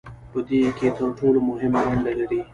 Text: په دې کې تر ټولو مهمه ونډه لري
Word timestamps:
په 0.31 0.39
دې 0.47 0.59
کې 0.77 0.87
تر 0.97 1.07
ټولو 1.19 1.39
مهمه 1.49 1.79
ونډه 1.87 2.11
لري 2.19 2.41